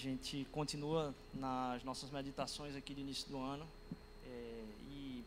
[0.00, 3.66] gente continua nas nossas meditações aqui do início do ano.
[4.26, 5.22] É, e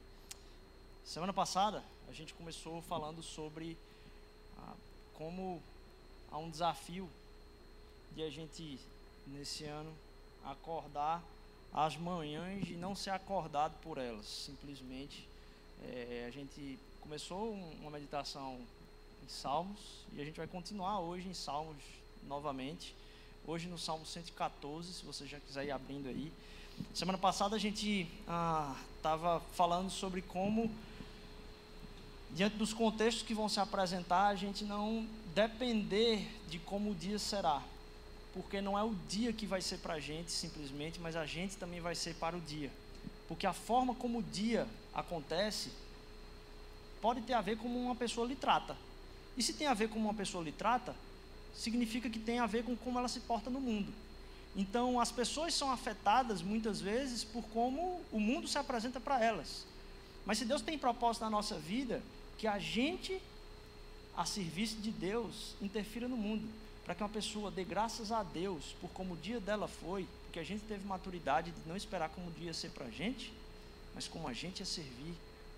[1.05, 3.77] semana passada a gente começou falando sobre
[4.57, 4.73] ah,
[5.13, 5.61] como
[6.31, 7.07] há um desafio
[8.15, 8.79] de a gente,
[9.27, 9.93] nesse ano,
[10.43, 11.23] acordar
[11.71, 14.25] as manhãs e não ser acordado por elas.
[14.25, 15.27] Simplesmente
[15.83, 18.59] é, a gente começou uma meditação
[19.23, 19.79] em Salmos
[20.13, 21.77] e a gente vai continuar hoje em Salmos
[22.27, 22.95] novamente
[23.45, 26.31] hoje no Salmo 114, se você já quiser ir abrindo aí.
[26.93, 30.71] Semana passada a gente estava ah, falando sobre como,
[32.31, 37.19] diante dos contextos que vão se apresentar, a gente não depender de como o dia
[37.19, 37.61] será.
[38.33, 41.55] Porque não é o dia que vai ser para a gente simplesmente, mas a gente
[41.57, 42.71] também vai ser para o dia.
[43.27, 45.71] Porque a forma como o dia acontece
[46.99, 48.75] pode ter a ver como uma pessoa lhe trata.
[49.37, 50.95] E se tem a ver como uma pessoa lhe trata,
[51.53, 53.93] significa que tem a ver com como ela se porta no mundo.
[54.55, 59.65] Então, as pessoas são afetadas muitas vezes por como o mundo se apresenta para elas.
[60.25, 62.01] Mas se Deus tem propósito na nossa vida,
[62.37, 63.19] que a gente,
[64.15, 66.47] a serviço de Deus, interfira no mundo.
[66.85, 70.39] Para que uma pessoa dê graças a Deus por como o dia dela foi, porque
[70.39, 73.33] a gente teve maturidade de não esperar como o dia ia ser para a gente,
[73.95, 75.13] mas como a gente ia servir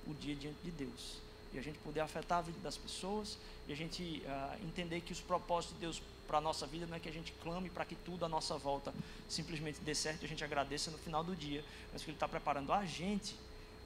[0.07, 1.24] o dia diante de Deus
[1.55, 5.13] e a gente poder afetar a vida das pessoas e a gente uh, entender que
[5.13, 7.85] os propósitos de Deus para a nossa vida não é que a gente clame para
[7.85, 8.93] que tudo à nossa volta
[9.29, 12.27] simplesmente dê certo e a gente agradeça no final do dia, mas que Ele está
[12.27, 13.35] preparando a gente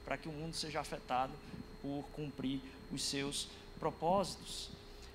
[0.04, 1.32] para que o mundo seja afetado
[1.80, 2.60] por cumprir
[2.90, 3.48] os seus
[3.78, 4.68] propósitos.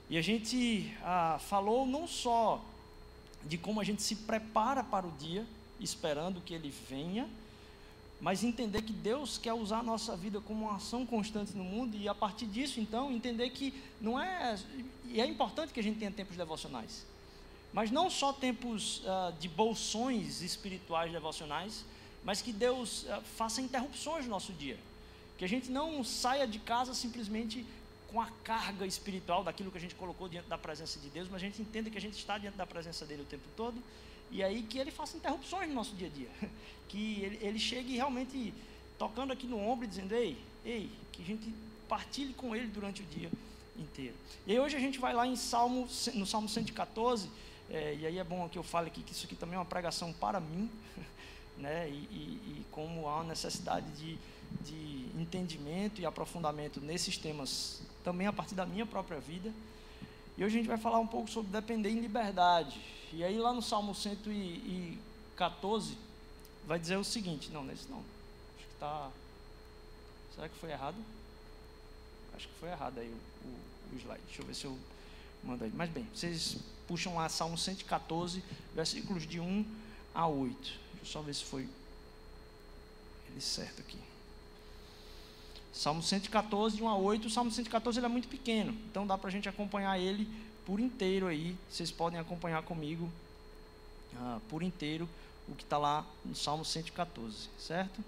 [0.10, 2.64] E a gente uh, falou não só
[3.44, 5.46] de como a gente se prepara para o dia,
[5.80, 7.30] esperando que ele venha,
[8.26, 11.96] mas entender que Deus quer usar a nossa vida como uma ação constante no mundo
[11.96, 13.72] e a partir disso, então, entender que
[14.02, 14.58] não é.
[15.04, 17.06] E é importante que a gente tenha tempos devocionais,
[17.72, 21.86] mas não só tempos uh, de bolsões espirituais devocionais,
[22.24, 24.80] mas que Deus uh, faça interrupções no nosso dia.
[25.38, 27.64] Que a gente não saia de casa simplesmente
[28.12, 31.44] com a carga espiritual daquilo que a gente colocou diante da presença de Deus, mas
[31.44, 33.80] a gente entenda que a gente está diante da presença dele o tempo todo
[34.32, 36.30] e aí que ele faça interrupções no nosso dia a dia.
[36.88, 38.54] Que ele, ele chegue realmente
[38.98, 41.54] tocando aqui no ombro e dizendo, ei, ei, que a gente
[41.90, 43.30] partilhe com ele durante o dia
[43.78, 44.16] inteiro.
[44.46, 47.30] E aí hoje a gente vai lá em Salmo, no Salmo 114,
[47.70, 49.66] é, e aí é bom que eu fale aqui que isso aqui também é uma
[49.66, 50.70] pregação para mim,
[51.58, 51.90] né?
[51.90, 54.18] E, e, e como há uma necessidade de,
[54.62, 59.52] de entendimento e aprofundamento nesses temas também a partir da minha própria vida.
[60.38, 62.80] E hoje a gente vai falar um pouco sobre depender em liberdade.
[63.14, 65.98] E aí lá no Salmo 114
[66.68, 68.00] vai dizer o seguinte, não, nesse não.
[68.00, 69.10] Acho que está.
[70.36, 70.98] Será que foi errado?
[72.36, 74.22] Acho que foi errado aí o, o, o slide.
[74.26, 74.78] Deixa eu ver se eu
[75.44, 75.72] mando aí.
[75.74, 78.44] Mas bem, vocês puxam lá Salmo 114,
[78.74, 79.66] versículos de 1
[80.14, 80.56] a 8.
[80.62, 81.70] Deixa eu só ver se foi
[83.30, 83.98] ele certo aqui.
[85.76, 87.28] Salmo 114, de 1 a 8.
[87.28, 90.28] O Salmo 114 ele é muito pequeno, então dá para a gente acompanhar ele
[90.66, 91.56] por inteiro aí.
[91.70, 93.12] Vocês podem acompanhar comigo
[94.16, 95.08] ah, por inteiro
[95.50, 98.02] o que está lá no Salmo 114, certo?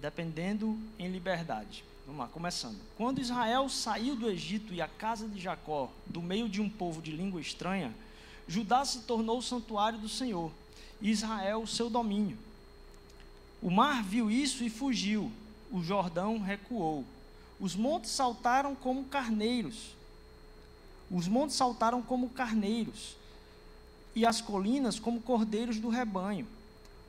[0.00, 1.82] Dependendo em liberdade.
[2.06, 2.78] Vamos lá, começando.
[2.98, 7.00] Quando Israel saiu do Egito e a casa de Jacó, do meio de um povo
[7.00, 7.94] de língua estranha,
[8.46, 10.52] Judá se tornou o santuário do Senhor,
[11.00, 12.36] e Israel o seu domínio.
[13.62, 15.30] O mar viu isso e fugiu.
[15.70, 17.04] O Jordão recuou.
[17.58, 19.94] Os montes saltaram como carneiros.
[21.10, 23.16] Os montes saltaram como carneiros.
[24.14, 26.46] E as colinas como cordeiros do rebanho.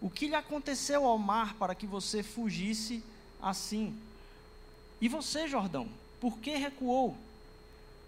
[0.01, 3.04] O que lhe aconteceu ao mar para que você fugisse
[3.42, 3.95] assim?
[5.00, 5.88] E você, Jordão,
[6.19, 7.15] por que recuou?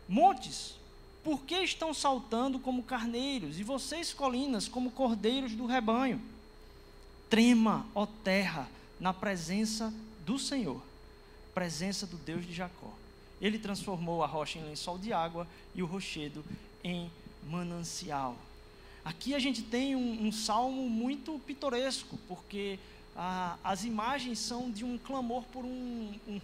[0.07, 0.75] Montes,
[1.24, 3.60] por que estão saltando como carneiros?
[3.60, 6.22] E vocês, colinas, como cordeiros do rebanho?
[7.34, 8.70] Trema, ó terra,
[9.00, 9.92] na presença
[10.24, 10.80] do Senhor,
[11.52, 12.94] presença do Deus de Jacó.
[13.42, 16.46] Ele transformou a rocha em lençol de água e o rochedo
[16.84, 17.10] em
[17.50, 18.38] manancial.
[19.04, 22.78] Aqui a gente tem um, um salmo muito pitoresco, porque
[23.16, 26.42] ah, as imagens são de um clamor por um, um,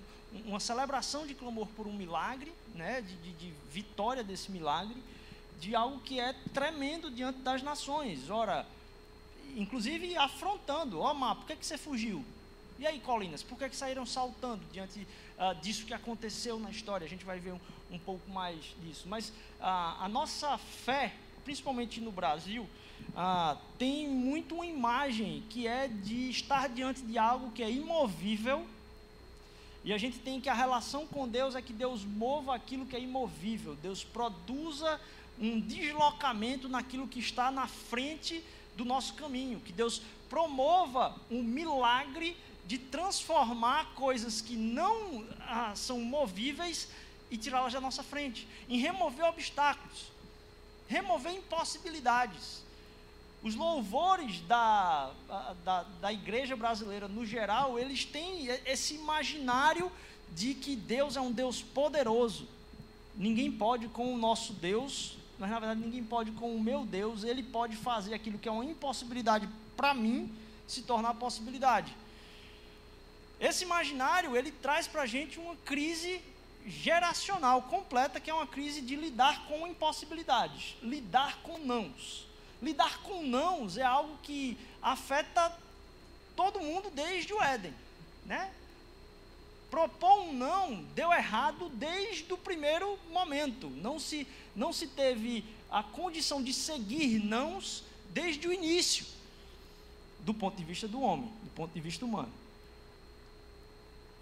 [0.48, 4.98] uma celebração de clamor por um milagre, né, de, de, de vitória desse milagre,
[5.62, 8.28] de algo que é tremendo diante das nações.
[8.32, 8.66] Ora,
[9.56, 12.24] inclusive afrontando, ó oh, Má, por que, que você fugiu?
[12.80, 15.06] E aí, Colinas, por que, que saíram saltando diante
[15.38, 17.06] uh, disso que aconteceu na história?
[17.06, 17.60] A gente vai ver um,
[17.92, 19.06] um pouco mais disso.
[19.06, 19.34] Mas uh,
[20.00, 21.14] a nossa fé,
[21.44, 22.64] principalmente no Brasil,
[23.10, 28.66] uh, tem muito uma imagem que é de estar diante de algo que é imovível.
[29.84, 32.96] E a gente tem que a relação com Deus é que Deus mova aquilo que
[32.96, 35.00] é imovível, Deus produza
[35.38, 38.44] um deslocamento naquilo que está na frente
[38.80, 42.36] do nosso caminho, que Deus promova um milagre
[42.66, 46.88] de transformar coisas que não ah, são movíveis
[47.30, 50.06] e tirá-las da nossa frente, em remover obstáculos,
[50.88, 52.64] remover impossibilidades.
[53.44, 55.12] Os louvores da,
[55.66, 59.92] da, da igreja brasileira, no geral, eles têm esse imaginário
[60.36, 62.48] de que Deus é um Deus poderoso.
[63.16, 67.24] Ninguém pode com o nosso Deus, mas na verdade ninguém pode com o meu Deus,
[67.24, 70.32] ele pode fazer aquilo que é uma impossibilidade para mim
[70.68, 71.96] se tornar possibilidade.
[73.40, 76.22] Esse imaginário, ele traz para a gente uma crise
[76.68, 82.28] geracional completa, que é uma crise de lidar com impossibilidades, lidar com nãos.
[82.62, 85.58] Lidar com nãos é algo que afeta
[86.36, 87.74] todo mundo desde o Éden,
[88.26, 88.52] né?
[89.72, 93.70] Propor um não deu errado desde o primeiro momento.
[93.70, 94.28] Não se,
[94.60, 99.06] não se teve a condição de seguir nãos desde o início,
[100.20, 102.32] do ponto de vista do homem, do ponto de vista humano.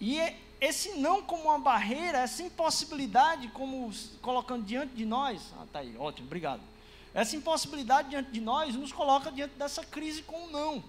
[0.00, 3.92] E é esse não como uma barreira, essa impossibilidade como
[4.22, 6.62] colocando diante de nós, ah, tá aí, ótimo, obrigado.
[7.12, 10.84] Essa impossibilidade diante de nós nos coloca diante dessa crise com o não.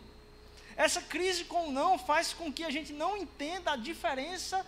[0.78, 4.64] Essa crise com o não faz com que a gente não entenda a diferença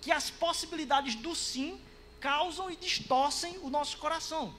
[0.00, 1.80] que as possibilidades do sim
[2.22, 4.54] causam e distorcem o nosso coração.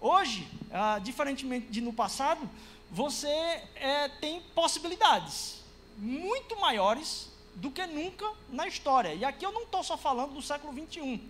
[0.00, 2.48] Hoje, ah, diferentemente de no passado,
[2.90, 3.28] você
[3.74, 5.60] é, tem possibilidades
[5.98, 9.12] muito maiores do que nunca na história.
[9.14, 11.20] E aqui eu não estou só falando do século 21.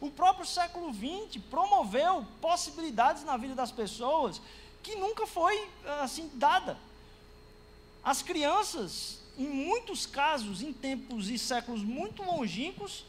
[0.00, 4.42] O próprio século 20 promoveu possibilidades na vida das pessoas
[4.82, 5.68] que nunca foi
[6.02, 6.76] assim dada.
[8.02, 13.04] As crianças, em muitos casos, em tempos e séculos muito longínquos,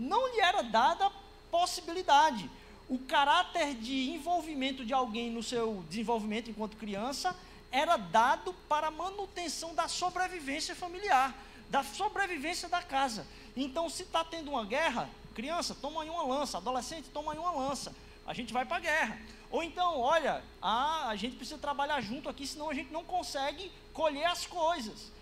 [0.00, 1.10] não lhe era dada
[1.50, 2.50] possibilidade.
[2.88, 7.36] O caráter de envolvimento de alguém no seu desenvolvimento enquanto criança
[7.70, 11.34] era dado para a manutenção da sobrevivência familiar
[11.70, 13.26] da sobrevivência da casa.
[13.56, 17.52] Então, se está tendo uma guerra, criança, toma aí uma lança, adolescente, toma aí uma
[17.52, 17.94] lança.
[18.26, 19.18] A gente vai para a guerra.
[19.50, 23.70] Ou então, olha, ah, a gente precisa trabalhar junto aqui, senão a gente não consegue
[23.94, 25.12] colher as coisas.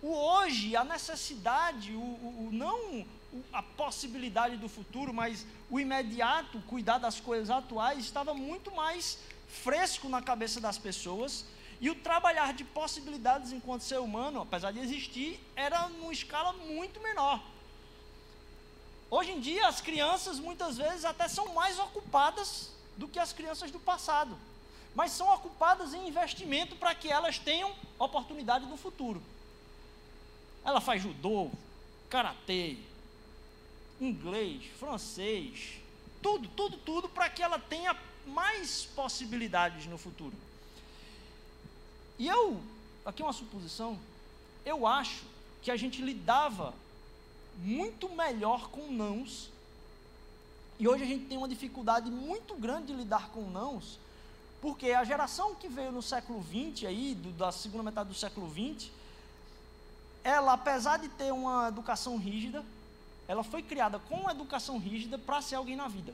[0.00, 3.04] O hoje, a necessidade, o, o, o não
[3.52, 9.18] a possibilidade do futuro, mas o imediato, cuidar das coisas atuais, estava muito mais
[9.48, 11.44] fresco na cabeça das pessoas
[11.80, 17.00] e o trabalhar de possibilidades enquanto ser humano, apesar de existir, era numa escala muito
[17.00, 17.42] menor.
[19.10, 23.70] Hoje em dia, as crianças muitas vezes até são mais ocupadas do que as crianças
[23.70, 24.38] do passado,
[24.94, 29.22] mas são ocupadas em investimento para que elas tenham oportunidade no futuro.
[30.64, 31.50] Ela faz judô,
[32.08, 32.78] karatê,
[34.04, 35.78] inglês, francês,
[36.20, 37.96] tudo, tudo, tudo para que ela tenha
[38.26, 40.34] mais possibilidades no futuro.
[42.18, 42.60] E eu,
[43.04, 43.98] aqui uma suposição,
[44.64, 45.24] eu acho
[45.62, 46.74] que a gente lidava
[47.58, 49.50] muito melhor com nãos,
[50.78, 53.98] e hoje a gente tem uma dificuldade muito grande de lidar com nãos,
[54.60, 58.48] porque a geração que veio no século XX, aí, do, da segunda metade do século
[58.48, 58.90] XX,
[60.24, 62.64] ela, apesar de ter uma educação rígida,
[63.32, 66.12] ela foi criada com uma educação rígida para ser alguém na vida.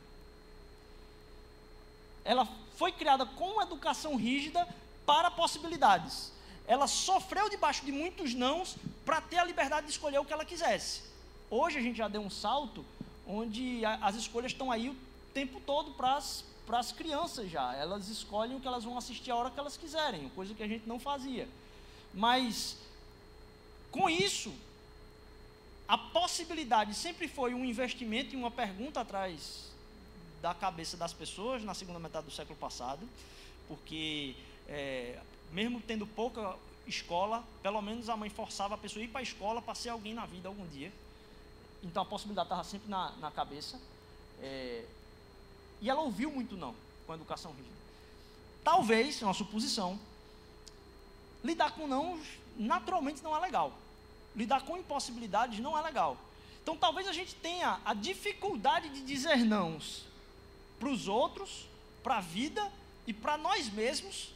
[2.24, 2.46] Ela
[2.76, 4.68] foi criada com uma educação rígida
[5.04, 6.30] para possibilidades.
[6.64, 10.44] Ela sofreu debaixo de muitos nãos para ter a liberdade de escolher o que ela
[10.44, 11.02] quisesse.
[11.50, 12.84] Hoje a gente já deu um salto
[13.26, 14.96] onde as escolhas estão aí o
[15.34, 16.18] tempo todo para
[16.78, 17.74] as crianças já.
[17.74, 20.68] Elas escolhem o que elas vão assistir a hora que elas quiserem, coisa que a
[20.68, 21.48] gente não fazia.
[22.14, 22.76] Mas
[23.90, 24.54] com isso,
[25.88, 29.70] a possibilidade sempre foi um investimento e uma pergunta atrás
[30.42, 33.08] da cabeça das pessoas na segunda metade do século passado,
[33.66, 34.36] porque
[34.68, 35.18] é,
[35.50, 39.22] mesmo tendo pouca escola, pelo menos a mãe forçava a pessoa a ir para a
[39.22, 40.92] escola para ser alguém na vida algum dia.
[41.82, 43.80] Então a possibilidade estava sempre na, na cabeça.
[44.40, 44.84] É,
[45.80, 46.74] e ela ouviu muito não
[47.06, 47.76] com a educação rígida.
[48.62, 49.98] Talvez, é uma suposição,
[51.42, 52.20] lidar com não
[52.58, 53.72] naturalmente não é legal.
[54.38, 56.16] Lidar com impossibilidades não é legal.
[56.62, 60.04] Então talvez a gente tenha a dificuldade de dizer nãos
[60.78, 61.66] para os outros,
[62.04, 62.70] para a vida
[63.04, 64.32] e para nós mesmos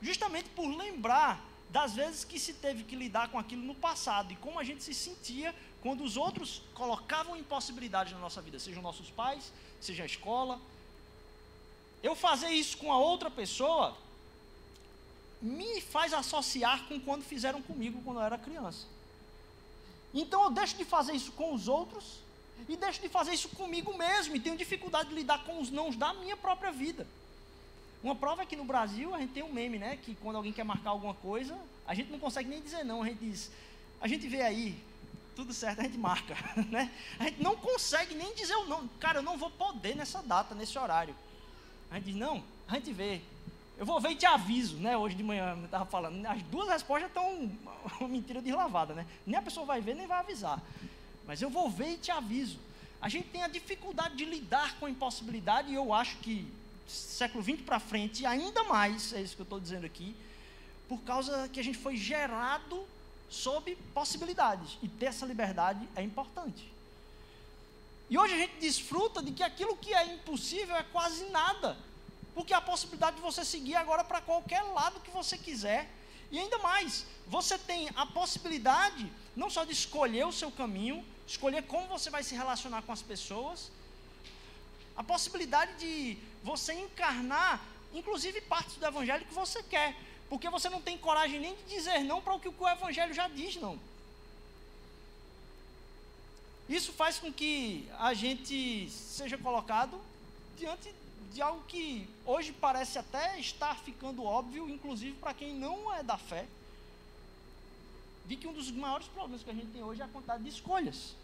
[0.00, 4.36] justamente por lembrar das vezes que se teve que lidar com aquilo no passado e
[4.36, 9.10] como a gente se sentia quando os outros colocavam impossibilidades na nossa vida, sejam nossos
[9.10, 10.58] pais, seja a escola.
[12.02, 13.94] Eu fazer isso com a outra pessoa
[15.42, 18.86] me faz associar com quando fizeram comigo quando eu era criança.
[20.14, 22.20] Então eu deixo de fazer isso com os outros
[22.68, 24.36] E deixo de fazer isso comigo mesmo.
[24.36, 27.06] E tenho dificuldade de lidar com os nãos da minha própria vida.
[28.02, 29.96] Uma prova é que no Brasil a gente tem um meme, né?
[29.96, 33.02] Que quando alguém quer marcar alguma coisa, a gente não consegue nem dizer não.
[33.02, 33.50] A gente diz,
[34.00, 34.78] a gente vê aí,
[35.34, 36.36] tudo certo, a gente marca,
[36.70, 36.90] né?
[37.18, 38.86] A gente não consegue nem dizer o não.
[39.00, 41.14] Cara, eu não vou poder nessa data, nesse horário.
[41.90, 43.22] A gente diz, não, a gente vê.
[43.76, 44.96] Eu vou ver e te aviso, né?
[44.96, 46.24] Hoje de manhã eu estava falando.
[46.26, 47.50] As duas respostas estão
[48.00, 49.06] uma mentira deslavada, né?
[49.26, 50.62] Nem a pessoa vai ver, nem vai avisar.
[51.26, 52.58] Mas eu vou ver e te aviso.
[53.00, 56.46] A gente tem a dificuldade de lidar com a impossibilidade, e eu acho que
[56.86, 60.14] século XX para frente, ainda mais, é isso que eu estou dizendo aqui,
[60.88, 62.86] por causa que a gente foi gerado
[63.28, 64.78] sob possibilidades.
[64.82, 66.72] E ter essa liberdade é importante.
[68.08, 71.76] E hoje a gente desfruta de que aquilo que é impossível é quase nada.
[72.34, 75.88] Porque a possibilidade de você seguir agora para qualquer lado que você quiser.
[76.30, 81.62] E ainda mais, você tem a possibilidade não só de escolher o seu caminho, escolher
[81.62, 83.70] como você vai se relacionar com as pessoas,
[84.96, 87.60] a possibilidade de você encarnar,
[87.92, 89.96] inclusive partes do evangelho que você quer,
[90.28, 93.28] porque você não tem coragem nem de dizer não para o que o evangelho já
[93.28, 93.78] diz não.
[96.68, 100.00] Isso faz com que a gente seja colocado
[100.56, 100.94] diante
[101.32, 106.16] de algo que hoje parece até estar ficando óbvio, inclusive para quem não é da
[106.16, 106.46] fé,
[108.26, 110.48] de que um dos maiores problemas que a gente tem hoje é a quantidade de
[110.48, 111.14] escolhas.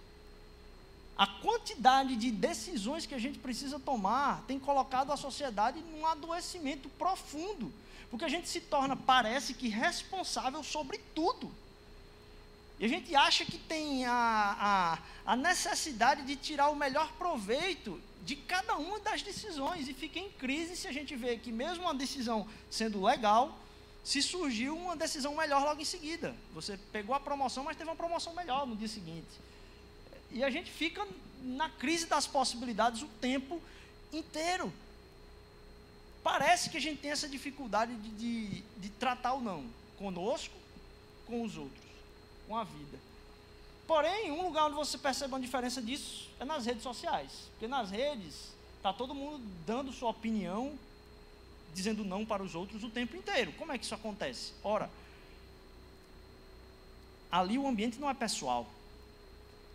[1.17, 6.89] A quantidade de decisões que a gente precisa tomar tem colocado a sociedade num adoecimento
[6.91, 7.73] profundo,
[8.11, 11.53] porque a gente se torna, parece que, responsável sobre tudo.
[12.79, 18.01] E a gente acha que tem a, a, a necessidade de tirar o melhor proveito
[18.25, 21.85] de cada uma das decisões e fica em crise se a gente vê que, mesmo
[21.85, 23.59] uma decisão sendo legal,
[24.05, 26.35] se surgiu uma decisão melhor logo em seguida.
[26.55, 29.29] Você pegou a promoção, mas teve uma promoção melhor no dia seguinte.
[30.31, 31.07] E a gente fica
[31.43, 33.61] na crise das possibilidades o tempo
[34.13, 34.73] inteiro.
[36.23, 39.65] Parece que a gente tem essa dificuldade de, de, de tratar o não
[39.99, 40.55] conosco,
[41.27, 41.85] com os outros,
[42.47, 42.99] com a vida.
[43.91, 47.33] Porém, um lugar onde você percebe uma diferença disso é nas redes sociais.
[47.51, 50.79] Porque nas redes está todo mundo dando sua opinião,
[51.75, 53.53] dizendo não para os outros o tempo inteiro.
[53.55, 54.53] Como é que isso acontece?
[54.63, 54.89] Ora,
[57.33, 58.65] ali o ambiente não é pessoal.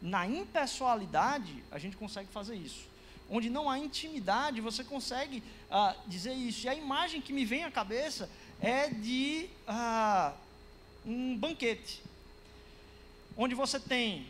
[0.01, 2.87] Na impessoalidade, a gente consegue fazer isso.
[3.29, 6.67] Onde não há intimidade, você consegue ah, dizer isso.
[6.67, 8.29] E a imagem que me vem à cabeça
[8.61, 10.31] é de ah,
[11.05, 12.01] um banquete.
[13.37, 14.27] Onde você tem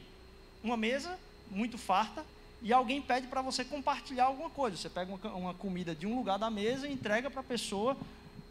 [0.63, 1.17] uma mesa
[1.49, 2.25] muito farta
[2.61, 4.75] e alguém pede para você compartilhar alguma coisa.
[4.75, 7.95] Você pega uma, uma comida de um lugar da mesa e entrega para a pessoa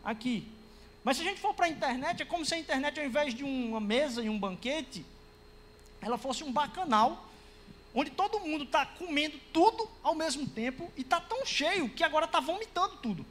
[0.04, 0.46] aqui.
[1.02, 3.34] Mas se a gente for para a internet, é como se a internet, ao invés
[3.34, 5.04] de uma mesa e um banquete,
[6.00, 7.28] ela fosse um bacanal,
[7.94, 12.25] onde todo mundo está comendo tudo ao mesmo tempo e está tão cheio que agora
[12.25, 13.26] está vomitando tudo.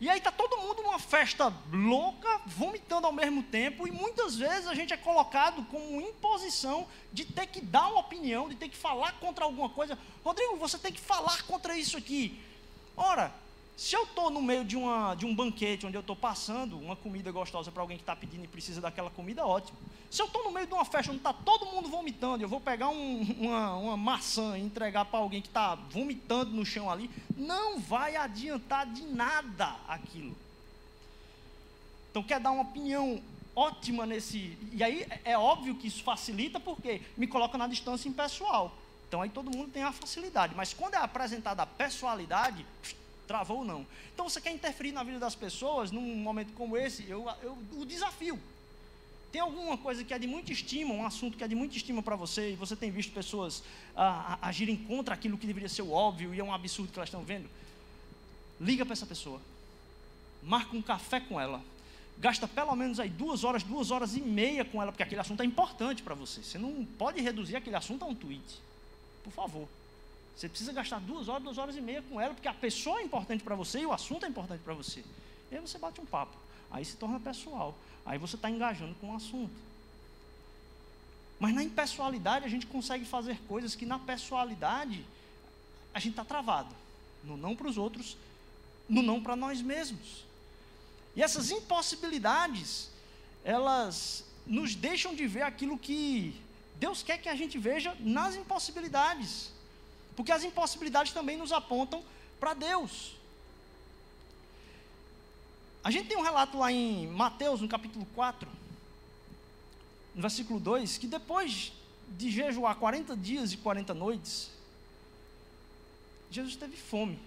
[0.00, 4.66] E aí está todo mundo numa festa louca, vomitando ao mesmo tempo, e muitas vezes
[4.66, 8.76] a gente é colocado como imposição de ter que dar uma opinião, de ter que
[8.78, 9.98] falar contra alguma coisa.
[10.24, 12.40] Rodrigo, você tem que falar contra isso aqui.
[12.96, 13.30] Ora,
[13.80, 16.94] se eu estou no meio de, uma, de um banquete onde eu estou passando uma
[16.94, 19.78] comida gostosa para alguém que está pedindo e precisa daquela comida, ótimo.
[20.10, 22.60] Se eu estou no meio de uma festa onde está todo mundo vomitando, eu vou
[22.60, 27.10] pegar um, uma, uma maçã e entregar para alguém que está vomitando no chão ali,
[27.34, 30.36] não vai adiantar de nada aquilo.
[32.10, 33.22] Então, quer dar uma opinião
[33.56, 34.58] ótima nesse.
[34.74, 38.76] E aí é óbvio que isso facilita porque me coloca na distância impessoal.
[39.08, 40.54] Então aí todo mundo tem a facilidade.
[40.54, 42.64] Mas quando é apresentada a pessoalidade,
[43.30, 43.86] travou ou não.
[44.12, 47.86] Então você quer interferir na vida das pessoas num momento como esse, eu, eu o
[47.86, 48.36] desafio.
[49.30, 52.02] Tem alguma coisa que é de muita estima, um assunto que é de muita estima
[52.02, 53.62] para você, e você tem visto pessoas
[53.96, 57.22] ah, agirem contra aquilo que deveria ser óbvio e é um absurdo que elas estão
[57.22, 57.48] vendo?
[58.60, 59.40] Liga para essa pessoa,
[60.42, 61.62] marca um café com ela,
[62.18, 65.40] gasta pelo menos aí duas horas, duas horas e meia com ela, porque aquele assunto
[65.40, 66.42] é importante para você.
[66.42, 68.58] Você não pode reduzir aquele assunto a um tweet,
[69.22, 69.68] por favor.
[70.36, 73.02] Você precisa gastar duas horas, duas horas e meia com ela, porque a pessoa é
[73.02, 75.04] importante para você e o assunto é importante para você.
[75.50, 76.36] E aí você bate um papo.
[76.70, 77.74] Aí se torna pessoal.
[78.06, 79.52] Aí você está engajando com o assunto.
[81.38, 85.04] Mas na impessoalidade a gente consegue fazer coisas que na pessoalidade
[85.92, 86.74] a gente está travado.
[87.24, 88.16] No não para os outros,
[88.88, 90.24] no não para nós mesmos.
[91.16, 92.90] E essas impossibilidades,
[93.44, 96.40] elas nos deixam de ver aquilo que
[96.76, 99.52] Deus quer que a gente veja nas impossibilidades.
[100.16, 102.04] Porque as impossibilidades também nos apontam
[102.38, 103.14] para Deus.
[105.82, 108.48] A gente tem um relato lá em Mateus, no capítulo 4,
[110.14, 111.72] no versículo 2, que depois
[112.08, 114.50] de jejuar 40 dias e 40 noites,
[116.30, 117.18] Jesus teve fome.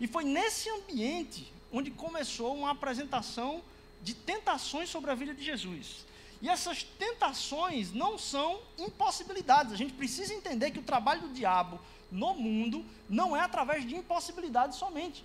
[0.00, 3.62] E foi nesse ambiente onde começou uma apresentação
[4.02, 6.04] de tentações sobre a vida de Jesus.
[6.42, 9.72] E essas tentações não são impossibilidades.
[9.72, 13.94] A gente precisa entender que o trabalho do diabo no mundo não é através de
[13.94, 15.24] impossibilidades somente.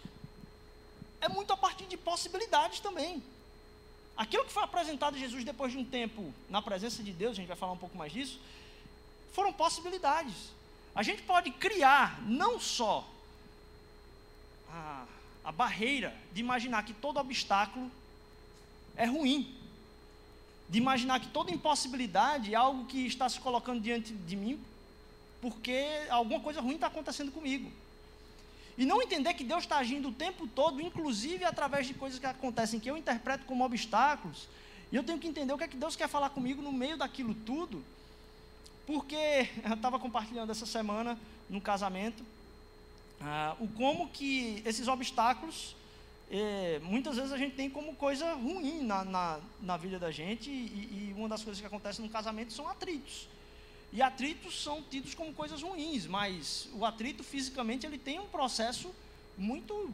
[1.20, 3.22] É muito a partir de possibilidades também.
[4.16, 7.36] Aquilo que foi apresentado a Jesus depois de um tempo na presença de Deus, a
[7.36, 8.40] gente vai falar um pouco mais disso,
[9.32, 10.52] foram possibilidades.
[10.94, 13.08] A gente pode criar não só
[14.70, 15.06] a,
[15.44, 17.90] a barreira de imaginar que todo obstáculo
[18.96, 19.56] é ruim,
[20.72, 24.58] de imaginar que toda impossibilidade é algo que está se colocando diante de mim,
[25.42, 27.70] porque alguma coisa ruim está acontecendo comigo.
[28.78, 32.26] E não entender que Deus está agindo o tempo todo, inclusive através de coisas que
[32.26, 34.48] acontecem que eu interpreto como obstáculos.
[34.90, 36.96] E eu tenho que entender o que é que Deus quer falar comigo no meio
[36.96, 37.84] daquilo tudo.
[38.88, 42.24] Porque eu estava compartilhando essa semana no casamento
[43.20, 45.76] ah, o como que esses obstáculos
[46.34, 50.50] é, muitas vezes a gente tem como coisa ruim na, na, na vida da gente,
[50.50, 53.28] e, e, uma das coisas que acontece no casamento são atritos.
[53.92, 58.96] E atritos são tidos como coisas ruins, mas o atrito fisicamente ele tem um processo
[59.38, 59.94] muito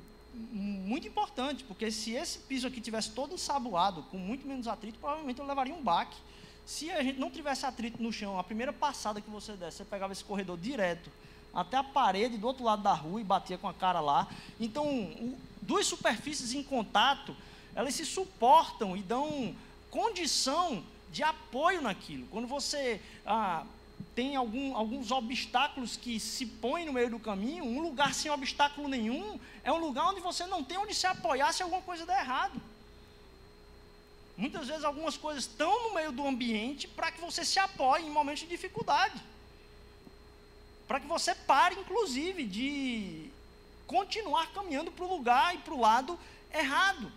[0.54, 5.40] muito importante, porque se esse piso aqui tivesse todo ensaboado, com muito menos atrito, provavelmente
[5.40, 6.16] eu levaria um baque.
[6.64, 9.86] Se a gente não tivesse atrito no chão, a primeira passada que você desse, você
[9.86, 11.10] pegava esse corredor direto
[11.58, 14.28] até a parede do outro lado da rua e batia com a cara lá.
[14.60, 17.36] Então, o, duas superfícies em contato,
[17.74, 19.56] elas se suportam e dão
[19.90, 22.28] condição de apoio naquilo.
[22.28, 23.66] Quando você ah,
[24.14, 28.88] tem algum, alguns obstáculos que se põem no meio do caminho, um lugar sem obstáculo
[28.88, 32.20] nenhum é um lugar onde você não tem onde se apoiar se alguma coisa der
[32.20, 32.62] errado.
[34.38, 38.12] Muitas vezes algumas coisas estão no meio do ambiente para que você se apoie em
[38.12, 39.20] momentos de dificuldade.
[40.88, 43.30] Para que você pare, inclusive, de
[43.86, 46.18] continuar caminhando para o lugar e para o lado
[46.54, 47.12] errado.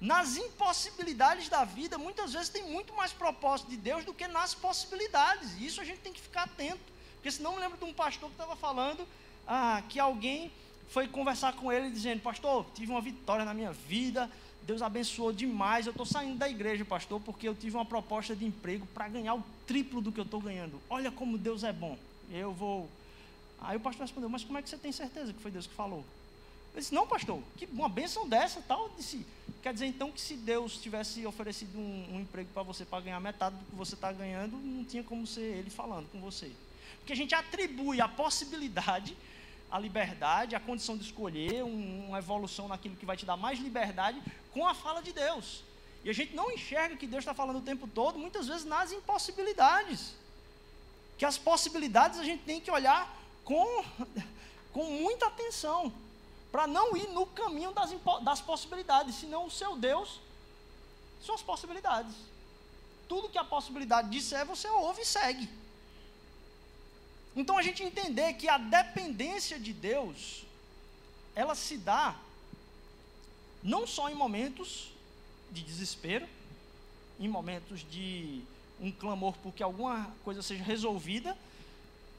[0.00, 4.54] Nas impossibilidades da vida, muitas vezes tem muito mais propósito de Deus do que nas
[4.54, 5.54] possibilidades.
[5.58, 6.92] E isso a gente tem que ficar atento.
[7.14, 9.06] Porque senão eu lembro de um pastor que estava falando
[9.46, 10.52] ah, que alguém
[10.88, 14.30] foi conversar com ele dizendo, pastor, tive uma vitória na minha vida,
[14.62, 18.44] Deus abençoou demais, eu estou saindo da igreja, pastor, porque eu tive uma proposta de
[18.44, 20.80] emprego para ganhar o triplo do que eu estou ganhando.
[20.88, 21.98] Olha como Deus é bom.
[22.34, 22.88] Eu vou
[23.64, 25.74] Aí o pastor respondeu, mas como é que você tem certeza que foi Deus que
[25.74, 26.04] falou?
[26.74, 28.90] Eu disse, não, pastor, que uma bênção dessa tal.
[28.90, 29.24] Disse,
[29.62, 33.18] quer dizer então que se Deus tivesse oferecido um, um emprego para você para ganhar
[33.20, 36.50] metade do que você está ganhando, não tinha como ser ele falando com você.
[36.98, 39.16] Porque a gente atribui a possibilidade,
[39.70, 43.58] a liberdade, a condição de escolher, um, uma evolução naquilo que vai te dar mais
[43.58, 44.20] liberdade,
[44.52, 45.62] com a fala de Deus.
[46.04, 48.92] E a gente não enxerga que Deus está falando o tempo todo, muitas vezes nas
[48.92, 50.12] impossibilidades.
[51.18, 53.84] Que as possibilidades a gente tem que olhar com,
[54.72, 55.92] com muita atenção,
[56.50, 57.90] para não ir no caminho das,
[58.22, 60.20] das possibilidades, senão o seu Deus
[61.24, 62.14] são as possibilidades.
[63.08, 65.48] Tudo que a possibilidade disser, você ouve e segue.
[67.36, 70.44] Então a gente entender que a dependência de Deus,
[71.34, 72.16] ela se dá
[73.62, 74.92] não só em momentos
[75.50, 76.28] de desespero,
[77.18, 78.42] em momentos de
[78.80, 81.36] um clamor por que alguma coisa seja resolvida,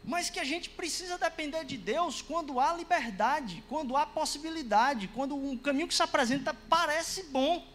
[0.03, 5.35] mas que a gente precisa depender de Deus quando há liberdade, quando há possibilidade, quando
[5.35, 7.65] um caminho que se apresenta parece bom.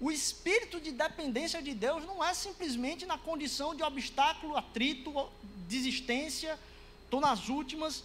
[0.00, 5.12] O espírito de dependência de Deus não é simplesmente na condição de obstáculo, atrito,
[5.68, 6.58] desistência,
[7.04, 8.04] estou nas últimas,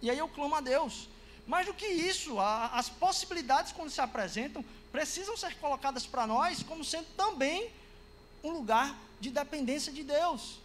[0.00, 1.08] e aí eu clamo a Deus.
[1.46, 6.62] Mais do que isso, a, as possibilidades quando se apresentam precisam ser colocadas para nós
[6.62, 7.70] como sendo também
[8.44, 10.60] um lugar de dependência de Deus.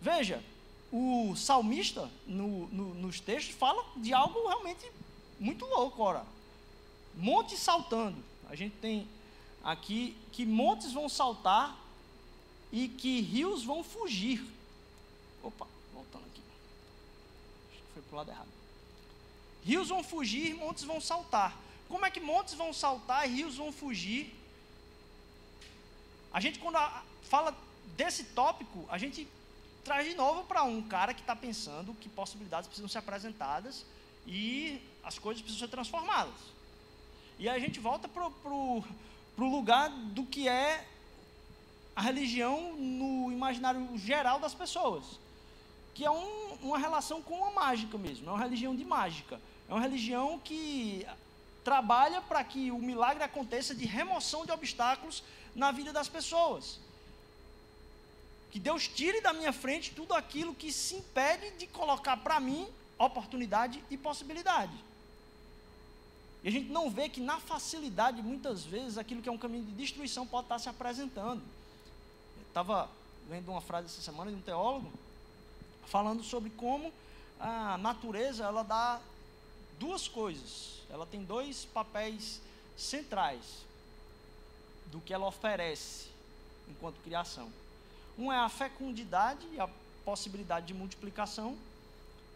[0.00, 0.44] Veja,
[0.92, 4.86] o salmista, no, no, nos textos, fala de algo realmente
[5.40, 6.24] muito louco, ora.
[7.14, 8.22] Montes saltando.
[8.48, 9.08] A gente tem
[9.64, 11.76] aqui que montes vão saltar
[12.70, 14.44] e que rios vão fugir.
[15.42, 16.42] Opa, voltando aqui.
[17.72, 18.48] Acho que foi para o lado errado.
[19.64, 21.58] Rios vão fugir, montes vão saltar.
[21.88, 24.34] Como é que montes vão saltar e rios vão fugir?
[26.36, 26.78] A gente, quando
[27.22, 27.56] fala
[27.96, 29.26] desse tópico, a gente
[29.82, 33.86] traz de novo para um cara que está pensando que possibilidades precisam ser apresentadas
[34.26, 36.34] e as coisas precisam ser transformadas.
[37.38, 38.84] E aí a gente volta para o
[39.38, 40.86] lugar do que é
[41.94, 45.18] a religião no imaginário geral das pessoas,
[45.94, 49.72] que é um, uma relação com a mágica mesmo, é uma religião de mágica, é
[49.72, 51.06] uma religião que
[51.64, 55.22] trabalha para que o milagre aconteça de remoção de obstáculos
[55.56, 56.78] na vida das pessoas
[58.50, 62.68] Que Deus tire da minha frente tudo aquilo que se impede de colocar para mim
[62.98, 64.72] oportunidade e possibilidade.
[66.42, 69.64] E a gente não vê que na facilidade, muitas vezes, aquilo que é um caminho
[69.64, 71.42] de destruição pode estar se apresentando.
[72.36, 72.88] Eu estava
[73.28, 74.90] lendo uma frase essa semana de um teólogo,
[75.86, 76.90] falando sobre como
[77.38, 79.00] a natureza ela dá
[79.78, 80.80] duas coisas.
[80.88, 82.40] Ela tem dois papéis
[82.76, 83.66] centrais
[84.86, 86.08] do que ela oferece
[86.68, 87.50] enquanto criação.
[88.18, 89.68] Um é a fecundidade e a
[90.04, 91.56] possibilidade de multiplicação,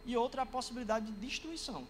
[0.04, 1.86] e outra é a possibilidade de destruição.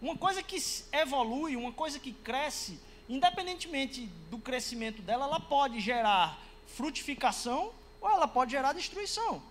[0.00, 0.56] Uma coisa que
[0.92, 2.78] evolui, uma coisa que cresce,
[3.08, 9.42] independentemente do crescimento dela, ela pode gerar frutificação ou ela pode gerar destruição.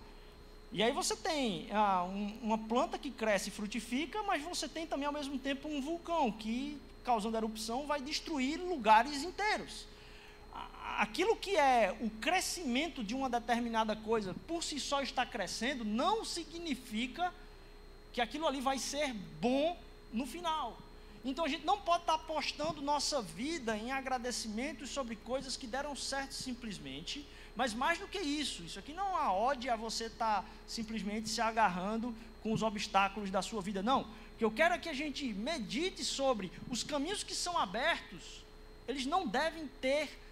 [0.70, 4.86] E aí você tem ah, um, uma planta que cresce e frutifica, mas você tem
[4.86, 9.86] também ao mesmo tempo um vulcão que, causando erupção, vai destruir lugares inteiros.
[10.98, 16.24] Aquilo que é o crescimento de uma determinada coisa por si só está crescendo, não
[16.24, 17.32] significa
[18.12, 19.80] que aquilo ali vai ser bom
[20.12, 20.76] no final.
[21.24, 25.94] Então a gente não pode estar apostando nossa vida em agradecimentos sobre coisas que deram
[25.94, 30.44] certo simplesmente, mas mais do que isso, isso aqui não é ode a você estar
[30.66, 34.00] simplesmente se agarrando com os obstáculos da sua vida, não.
[34.00, 38.42] O que eu quero é que a gente medite sobre os caminhos que são abertos,
[38.88, 40.26] eles não devem ter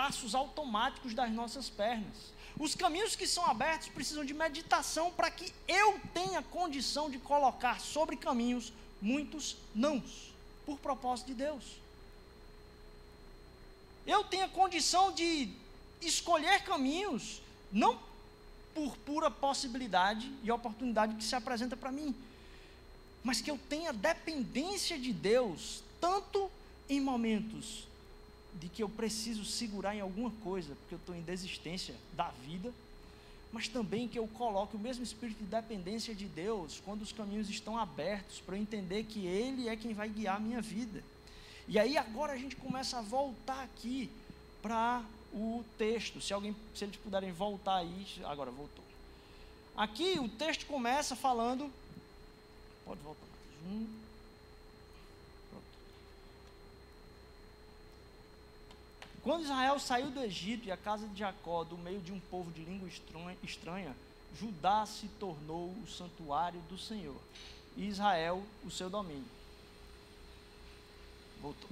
[0.00, 2.32] passos automáticos das nossas pernas.
[2.58, 7.78] Os caminhos que são abertos precisam de meditação para que eu tenha condição de colocar
[7.78, 10.32] sobre caminhos muitos nãos,
[10.64, 11.64] por propósito de Deus.
[14.06, 15.50] Eu tenho a condição de
[16.00, 18.00] escolher caminhos, não
[18.74, 22.16] por pura possibilidade e oportunidade que se apresenta para mim,
[23.22, 26.50] mas que eu tenha dependência de Deus, tanto
[26.88, 27.89] em momentos
[28.54, 32.72] de que eu preciso segurar em alguma coisa, porque eu estou em desistência da vida,
[33.52, 37.48] mas também que eu coloque o mesmo espírito de dependência de Deus quando os caminhos
[37.48, 41.02] estão abertos, para eu entender que Ele é quem vai guiar a minha vida.
[41.66, 44.10] E aí agora a gente começa a voltar aqui
[44.62, 46.20] para o texto.
[46.20, 48.84] Se alguém, se eles puderem voltar aí, agora voltou.
[49.76, 51.70] Aqui o texto começa falando.
[52.84, 53.26] Pode voltar.
[53.66, 53.86] Um,
[59.22, 62.50] Quando Israel saiu do Egito e a casa de Jacó, do meio de um povo
[62.52, 62.88] de língua
[63.42, 63.94] estranha,
[64.38, 67.20] Judá se tornou o santuário do Senhor,
[67.76, 69.24] e Israel o seu domínio.
[71.42, 71.68] Voltou.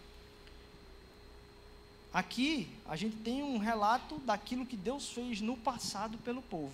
[2.13, 6.73] Aqui a gente tem um relato daquilo que Deus fez no passado pelo povo.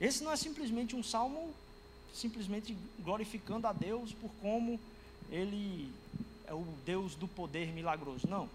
[0.00, 1.54] Esse não é simplesmente um salmo
[2.12, 4.80] simplesmente glorificando a Deus por como
[5.30, 5.92] ele
[6.46, 8.26] é o Deus do poder milagroso.
[8.26, 8.48] Não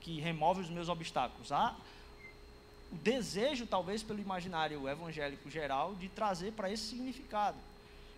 [0.00, 1.52] que remove os meus obstáculos.
[1.52, 1.74] Há
[2.92, 7.56] o desejo, talvez, pelo imaginário evangélico geral, de trazer para esse significado.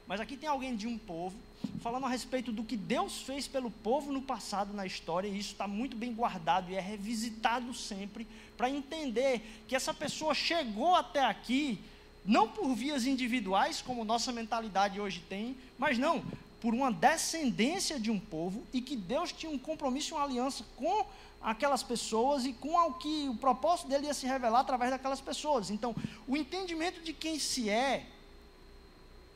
[0.06, 1.36] Mas aqui tem alguém de um povo
[1.82, 5.52] falando a respeito do que Deus fez pelo povo no passado, na história, e isso
[5.52, 11.24] está muito bem guardado e é revisitado sempre para entender que essa pessoa chegou até
[11.24, 11.78] aqui
[12.24, 16.22] não por vias individuais, como nossa mentalidade hoje tem, mas não,
[16.60, 21.06] por uma descendência de um povo e que Deus tinha um compromisso, uma aliança com
[21.40, 25.70] aquelas pessoas e com o que o propósito dele ia se revelar através daquelas pessoas.
[25.70, 25.94] Então,
[26.26, 28.06] o entendimento de quem se é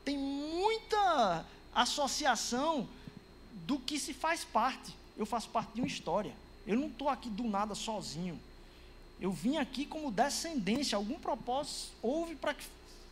[0.03, 2.87] tem muita associação
[3.65, 4.93] do que se faz parte.
[5.17, 6.33] Eu faço parte de uma história.
[6.67, 8.39] Eu não estou aqui do nada sozinho.
[9.19, 10.97] Eu vim aqui como descendência.
[10.97, 12.65] Algum propósito houve para que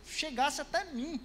[0.06, 1.18] chegasse até mim.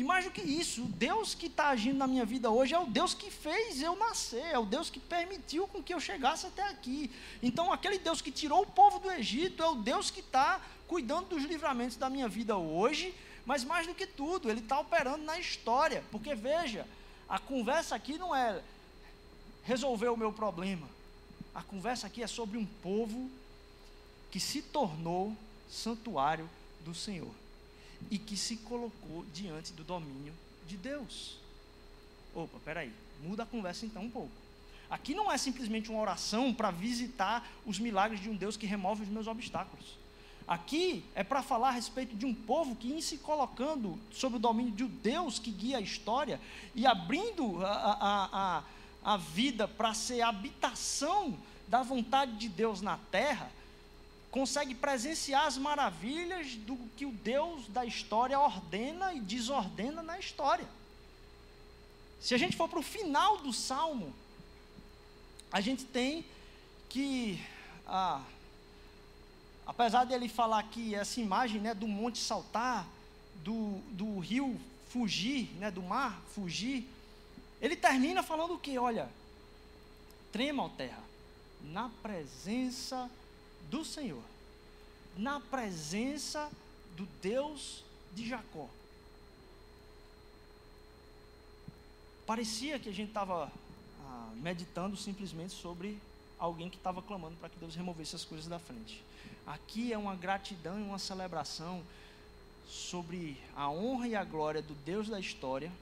[0.00, 2.78] E mais do que isso, o Deus que está agindo na minha vida hoje é
[2.78, 6.46] o Deus que fez eu nascer, é o Deus que permitiu com que eu chegasse
[6.46, 7.10] até aqui.
[7.42, 10.58] Então, aquele Deus que tirou o povo do Egito é o Deus que está
[10.88, 15.22] cuidando dos livramentos da minha vida hoje, mas mais do que tudo, Ele está operando
[15.22, 16.02] na história.
[16.10, 16.86] Porque veja,
[17.28, 18.62] a conversa aqui não é
[19.64, 20.88] resolver o meu problema,
[21.54, 23.30] a conversa aqui é sobre um povo
[24.30, 25.36] que se tornou
[25.68, 26.48] santuário
[26.86, 27.39] do Senhor
[28.10, 30.32] e que se colocou diante do domínio
[30.66, 31.38] de Deus.
[32.34, 34.30] Opa, peraí, muda a conversa então um pouco.
[34.88, 39.02] Aqui não é simplesmente uma oração para visitar os milagres de um Deus que remove
[39.02, 40.00] os meus obstáculos.
[40.48, 44.38] Aqui é para falar a respeito de um povo que, em se colocando sob o
[44.40, 46.40] domínio de um Deus que guia a história
[46.74, 52.96] e abrindo a, a, a, a vida para ser habitação da vontade de Deus na
[53.12, 53.48] terra,
[54.30, 60.66] consegue presenciar as maravilhas do que o Deus da história ordena e desordena na história.
[62.20, 64.14] Se a gente for para o final do salmo,
[65.50, 66.24] a gente tem
[66.88, 67.40] que
[67.86, 68.22] ah,
[69.66, 72.86] apesar dele falar que essa imagem né, do monte saltar,
[73.36, 76.88] do, do rio fugir, né, do mar fugir,
[77.60, 78.78] ele termina falando o que?
[78.78, 79.08] Olha,
[80.32, 81.02] trema, ó terra,
[81.62, 83.10] na presença
[83.70, 84.22] do Senhor,
[85.16, 86.50] na presença
[86.96, 88.68] do Deus de Jacó.
[92.26, 93.50] Parecia que a gente estava
[94.04, 95.98] ah, meditando simplesmente sobre
[96.38, 99.02] alguém que estava clamando para que Deus removesse as coisas da frente.
[99.46, 101.82] Aqui é uma gratidão e uma celebração
[102.68, 105.72] sobre a honra e a glória do Deus da história,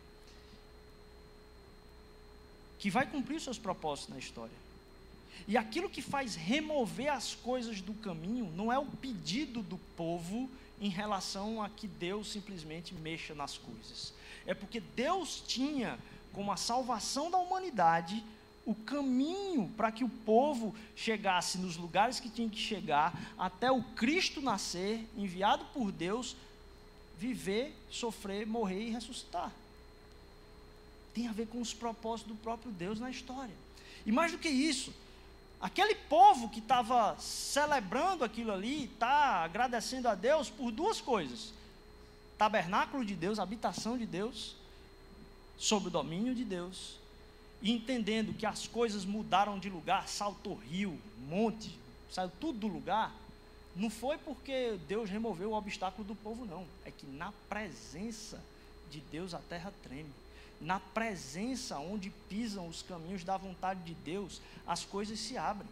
[2.78, 4.67] que vai cumprir os seus propósitos na história.
[5.46, 10.48] E aquilo que faz remover as coisas do caminho não é o pedido do povo
[10.80, 14.12] em relação a que Deus simplesmente mexa nas coisas.
[14.46, 15.98] É porque Deus tinha
[16.32, 18.24] como a salvação da humanidade
[18.68, 23.82] o caminho para que o povo chegasse nos lugares que tinha que chegar, até o
[23.82, 26.36] Cristo nascer, enviado por Deus,
[27.18, 29.50] viver, sofrer, morrer e ressuscitar.
[31.14, 33.54] Tem a ver com os propósitos do próprio Deus na história.
[34.04, 34.92] E mais do que isso,
[35.60, 41.52] aquele povo que estava celebrando aquilo ali, está agradecendo a Deus por duas coisas:
[42.36, 44.56] tabernáculo de Deus, habitação de Deus,
[45.56, 46.98] sob o domínio de Deus
[47.60, 51.76] e entendendo que as coisas mudaram de lugar, saltou rio, monte,
[52.10, 53.12] saiu tudo do lugar,
[53.74, 56.66] não foi porque Deus removeu o obstáculo do povo, não.
[56.84, 58.40] É que na presença
[58.90, 60.10] de Deus a terra treme.
[60.60, 65.68] Na presença onde pisam os caminhos da vontade de Deus, as coisas se abrem.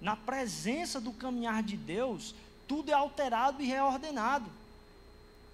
[0.00, 2.34] Na presença do caminhar de Deus,
[2.66, 4.50] tudo é alterado e reordenado.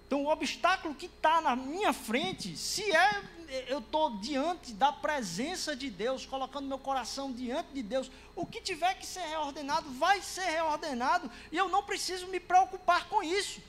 [0.07, 3.23] Então, o obstáculo que está na minha frente, se é
[3.67, 8.61] eu estou diante da presença de Deus, colocando meu coração diante de Deus, o que
[8.61, 13.61] tiver que ser reordenado, vai ser reordenado, e eu não preciso me preocupar com isso.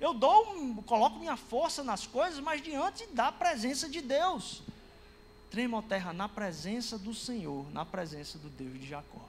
[0.00, 4.62] Eu dou, coloco minha força nas coisas, mas diante da presença de Deus.
[5.50, 9.24] Trema, terra, na presença do Senhor, na presença do Deus de Jacó.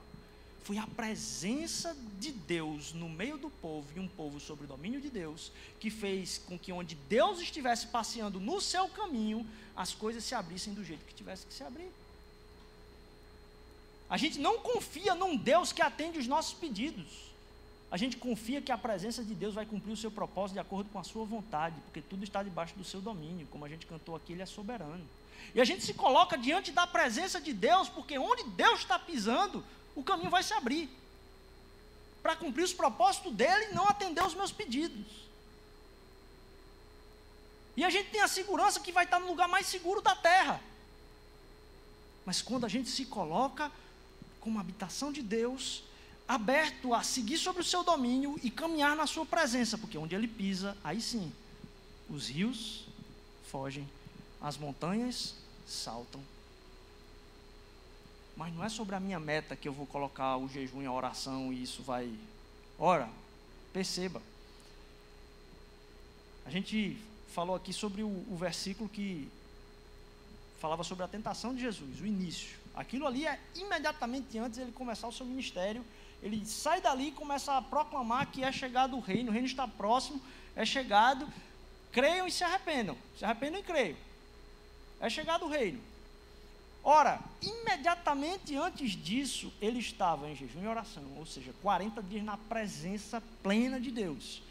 [0.64, 5.00] Foi a presença de Deus no meio do povo e um povo sob o domínio
[5.00, 5.50] de Deus
[5.80, 10.74] que fez com que onde Deus estivesse passeando no seu caminho, as coisas se abrissem
[10.74, 11.90] do jeito que tivesse que se abrir.
[14.10, 17.27] A gente não confia num Deus que atende os nossos pedidos.
[17.90, 20.90] A gente confia que a presença de Deus vai cumprir o seu propósito de acordo
[20.90, 23.46] com a sua vontade, porque tudo está debaixo do seu domínio.
[23.50, 25.08] Como a gente cantou aqui, Ele é soberano.
[25.54, 29.64] E a gente se coloca diante da presença de Deus, porque onde Deus está pisando,
[29.96, 30.90] o caminho vai se abrir
[32.22, 35.06] para cumprir os propósitos dele e não atender os meus pedidos.
[37.74, 40.60] E a gente tem a segurança que vai estar no lugar mais seguro da terra.
[42.26, 43.72] Mas quando a gente se coloca
[44.40, 45.84] como habitação de Deus,
[46.28, 50.28] aberto a seguir sobre o seu domínio e caminhar na sua presença, porque onde ele
[50.28, 51.32] pisa, aí sim,
[52.08, 52.84] os rios
[53.50, 53.88] fogem,
[54.40, 55.34] as montanhas
[55.66, 56.22] saltam
[58.38, 60.92] mas não é sobre a minha meta que eu vou colocar o jejum e a
[60.92, 62.08] oração e isso vai.
[62.78, 63.10] Ora,
[63.72, 64.22] perceba.
[66.46, 66.96] A gente
[67.34, 69.28] falou aqui sobre o, o versículo que
[70.60, 72.56] falava sobre a tentação de Jesus, o início.
[72.76, 75.84] Aquilo ali é imediatamente antes de ele começar o seu ministério.
[76.22, 79.68] Ele sai dali e começa a proclamar que é chegado o reino, o reino está
[79.68, 80.20] próximo,
[80.56, 81.28] é chegado.
[81.92, 82.96] Creiam e se arrependam.
[83.16, 83.96] Se arrependam e creiam.
[85.00, 85.80] É chegado o reino.
[86.82, 92.36] Ora, imediatamente antes disso, ele estava em jejum e oração, ou seja, 40 dias na
[92.36, 94.42] presença plena de Deus.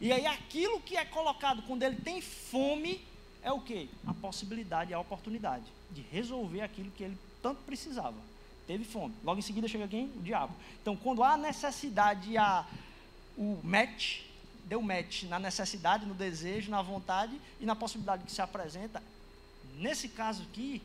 [0.00, 3.00] E aí aquilo que é colocado quando ele tem fome
[3.42, 3.88] é o que?
[4.06, 8.16] A possibilidade, a oportunidade de resolver aquilo que ele tanto precisava.
[8.66, 9.14] Teve fome.
[9.22, 10.06] Logo em seguida chega quem?
[10.16, 10.54] O diabo.
[10.80, 12.66] Então, quando há necessidade, há
[13.36, 14.20] o match,
[14.64, 19.02] deu match na necessidade, no desejo, na vontade e na possibilidade que se apresenta.
[19.76, 20.80] Nesse caso aqui,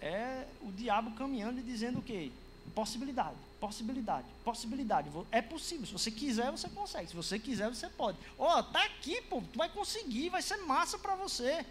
[0.00, 2.30] é o diabo caminhando e dizendo o quê?
[2.74, 5.08] Possibilidade, possibilidade, possibilidade.
[5.32, 5.86] É possível.
[5.86, 7.08] Se você quiser, você consegue.
[7.08, 8.18] Se você quiser, você pode.
[8.38, 11.64] Ó, oh, tá aqui, pô, tu vai conseguir, vai ser massa para você.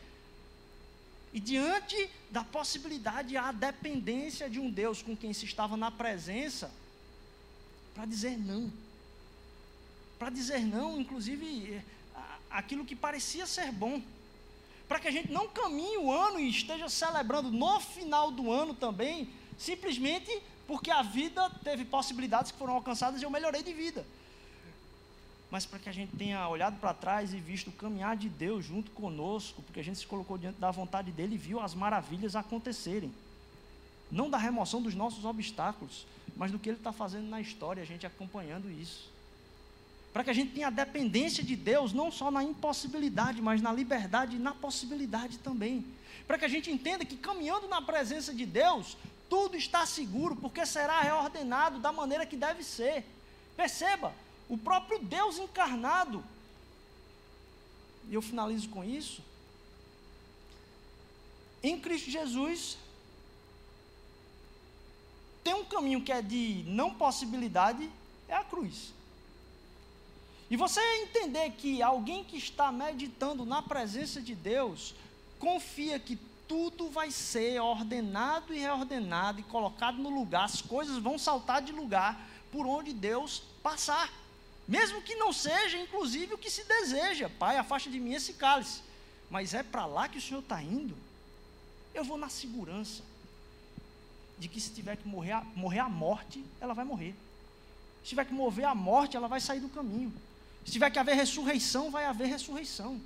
[1.37, 6.71] E diante da possibilidade, a dependência de um Deus com quem se estava na presença,
[7.93, 8.73] para dizer não.
[10.17, 11.79] Para dizer não, inclusive,
[12.49, 14.01] aquilo que parecia ser bom
[14.87, 18.73] para que a gente não caminhe o ano e esteja celebrando no final do ano
[18.73, 24.03] também, simplesmente porque a vida teve possibilidades que foram alcançadas e eu melhorei de vida.
[25.49, 28.65] Mas para que a gente tenha olhado para trás e visto o caminhar de Deus
[28.65, 32.35] junto conosco, porque a gente se colocou diante da vontade dele e viu as maravilhas
[32.35, 33.13] acontecerem.
[34.11, 36.05] Não da remoção dos nossos obstáculos,
[36.35, 39.09] mas do que ele está fazendo na história, a gente acompanhando isso.
[40.17, 43.71] para que a gente tenha a dependência de Deus, não só na impossibilidade, mas na
[43.71, 45.85] liberdade e na possibilidade também.
[46.25, 48.97] Para que a gente entenda que caminhando na presença de Deus,
[49.29, 53.05] tudo está seguro, porque será reordenado da maneira que deve ser.
[53.55, 54.11] Perceba,
[54.49, 56.23] o próprio Deus encarnado,
[58.09, 59.21] e eu finalizo com isso,
[61.61, 62.77] em Cristo Jesus,
[65.43, 67.89] tem um caminho que é de não possibilidade,
[68.27, 68.93] é a cruz.
[70.49, 74.95] E você entender que alguém que está meditando na presença de Deus,
[75.39, 81.19] confia que tudo vai ser ordenado e reordenado e colocado no lugar, as coisas vão
[81.19, 82.17] saltar de lugar
[82.51, 84.09] por onde Deus passar.
[84.67, 87.29] Mesmo que não seja, inclusive, o que se deseja.
[87.29, 88.81] Pai, afasta de mim esse cálice.
[89.29, 90.95] Mas é para lá que o Senhor está indo.
[91.93, 93.01] Eu vou na segurança
[94.37, 97.15] de que se tiver que morrer morrer a morte, ela vai morrer.
[98.03, 100.13] Se tiver que mover a morte, ela vai sair do caminho.
[100.65, 102.99] Se tiver que haver ressurreição, vai haver ressurreição.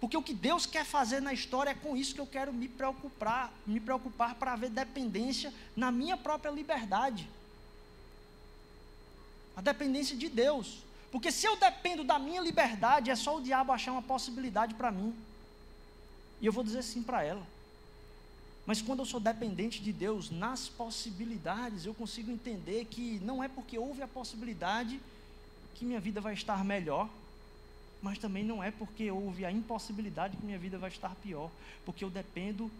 [0.00, 2.68] Porque o que Deus quer fazer na história é com isso que eu quero me
[2.68, 7.28] preocupar, me preocupar para haver dependência na minha própria liberdade.
[9.56, 10.78] A dependência de Deus.
[11.10, 14.90] Porque se eu dependo da minha liberdade, é só o diabo achar uma possibilidade para
[14.90, 15.14] mim.
[16.40, 17.46] E eu vou dizer sim para ela.
[18.66, 23.48] Mas quando eu sou dependente de Deus nas possibilidades, eu consigo entender que não é
[23.48, 25.00] porque houve a possibilidade
[25.74, 27.08] que minha vida vai estar melhor,
[28.00, 31.50] mas também não é porque houve a impossibilidade que minha vida vai estar pior,
[31.84, 32.70] porque eu dependo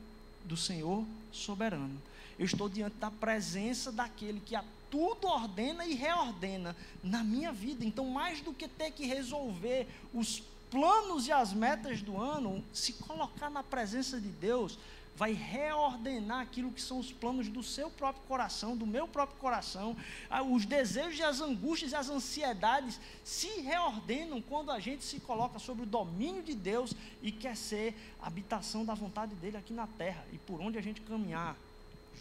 [0.45, 2.01] do Senhor soberano.
[2.39, 7.85] Eu estou diante da presença daquele que a tudo ordena e reordena na minha vida.
[7.85, 12.92] Então, mais do que ter que resolver os planos e as metas do ano, se
[12.92, 14.78] colocar na presença de Deus,
[15.16, 19.96] vai reordenar aquilo que são os planos do seu próprio coração, do meu próprio coração.
[20.30, 25.18] Ah, os desejos e as angústias e as ansiedades se reordenam quando a gente se
[25.18, 29.88] coloca sobre o domínio de Deus e quer ser habitação da vontade dele aqui na
[29.88, 30.24] terra.
[30.33, 31.57] E por onde a gente caminhar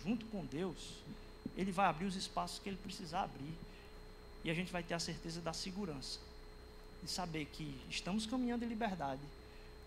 [0.03, 1.03] junto com Deus,
[1.57, 3.53] ele vai abrir os espaços que ele precisar abrir.
[4.43, 6.19] E a gente vai ter a certeza da segurança
[7.01, 9.21] de saber que estamos caminhando em liberdade,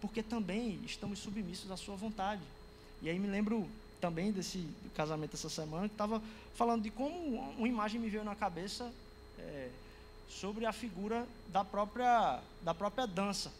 [0.01, 2.43] porque também estamos submissos à sua vontade.
[3.03, 3.69] E aí me lembro
[4.01, 6.23] também desse casamento essa semana, que estava
[6.55, 8.93] falando de como uma imagem me veio na cabeça
[9.39, 9.71] é,
[10.29, 13.53] sobre a figura da própria, da própria dança.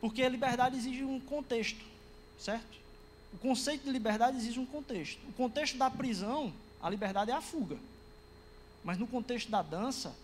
[0.00, 1.84] Porque a liberdade exige um contexto,
[2.38, 2.78] certo?
[3.32, 5.18] O conceito de liberdade exige um contexto.
[5.28, 7.76] O contexto da prisão, a liberdade é a fuga.
[8.84, 10.14] Mas no contexto da dança,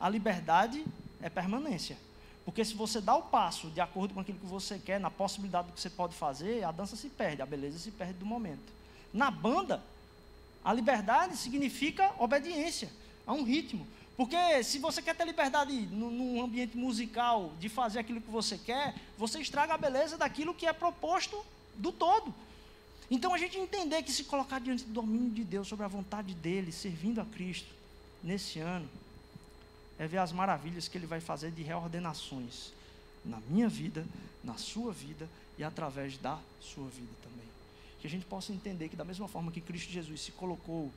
[0.00, 0.84] a liberdade
[1.22, 1.96] é permanência.
[2.44, 5.68] Porque se você dá o passo de acordo com aquilo que você quer, na possibilidade
[5.68, 8.72] do que você pode fazer, a dança se perde, a beleza se perde do momento.
[9.12, 9.82] Na banda,
[10.64, 12.90] a liberdade significa obediência
[13.26, 13.86] a um ritmo.
[14.16, 18.94] Porque se você quer ter liberdade num ambiente musical de fazer aquilo que você quer,
[19.16, 21.44] você estraga a beleza daquilo que é proposto
[21.76, 22.34] do todo.
[23.10, 26.34] Então a gente entender que se colocar diante do domínio de Deus, sobre a vontade
[26.34, 27.68] dele, servindo a Cristo,
[28.22, 28.88] nesse ano,
[29.98, 32.72] é ver as maravilhas que Ele vai fazer de reordenações
[33.24, 34.06] na minha vida,
[34.44, 37.46] na sua vida e através da sua vida também.
[38.00, 40.92] Que a gente possa entender que, da mesma forma que Cristo Jesus se colocou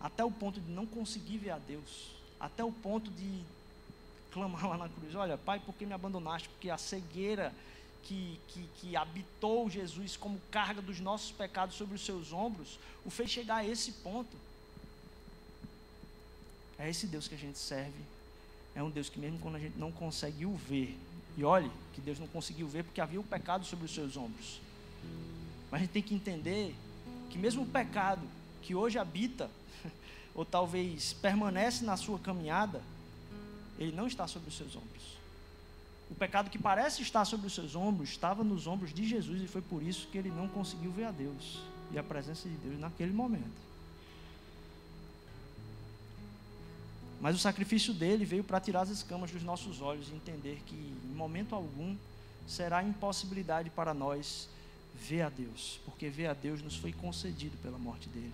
[0.00, 3.42] até o ponto de não conseguir ver a Deus, até o ponto de
[4.30, 6.48] clamar lá na cruz: Olha, Pai, por que me abandonaste?
[6.48, 7.52] Porque a cegueira
[8.06, 13.10] que, que, que, habitou Jesus como carga dos nossos pecados sobre os seus ombros, o
[13.10, 14.36] fez chegar a esse ponto.
[16.78, 17.98] É esse Deus que a gente serve.
[18.76, 20.96] É um Deus que, mesmo quando a gente não conseguiu ver,
[21.36, 24.60] e olhe que Deus não conseguiu ver porque havia o pecado sobre os seus ombros.
[25.70, 26.74] Mas a gente tem que entender
[27.28, 28.22] que, mesmo o pecado
[28.62, 29.50] que hoje habita,
[30.32, 32.80] ou talvez permanece na sua caminhada,
[33.78, 35.16] ele não está sobre os seus ombros.
[36.10, 39.48] O pecado que parece estar sobre os seus ombros estava nos ombros de Jesus e
[39.48, 42.78] foi por isso que ele não conseguiu ver a Deus e a presença de Deus
[42.78, 43.66] naquele momento.
[47.20, 50.74] Mas o sacrifício dele veio para tirar as escamas dos nossos olhos e entender que,
[50.74, 51.96] em momento algum,
[52.46, 54.48] será impossibilidade para nós
[54.94, 58.32] ver a Deus, porque ver a Deus nos foi concedido pela morte dele,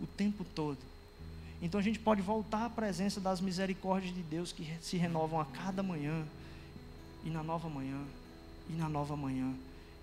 [0.00, 0.78] o tempo todo.
[1.60, 5.44] Então a gente pode voltar à presença das misericórdias de Deus que se renovam a
[5.44, 6.24] cada manhã,
[7.24, 8.02] e na nova manhã,
[8.68, 9.54] e na nova manhã,